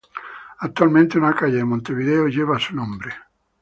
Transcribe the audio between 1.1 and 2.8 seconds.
una calle de Montevideo lleva su